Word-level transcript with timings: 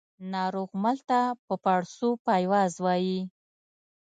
ناروغمل 0.31 0.97
ته 1.09 1.19
په 1.45 1.55
پاړسو 1.63 2.09
پایواز 2.25 2.73
وايي 2.85 3.19